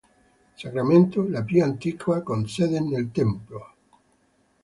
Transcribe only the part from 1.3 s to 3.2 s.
più antica con sede nel